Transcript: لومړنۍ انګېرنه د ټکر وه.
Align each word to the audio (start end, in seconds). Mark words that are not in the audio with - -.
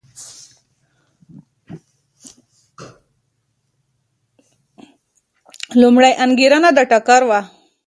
لومړنۍ 5.79 6.13
انګېرنه 6.25 6.69
د 6.77 6.79
ټکر 6.91 7.21
وه. 7.29 7.39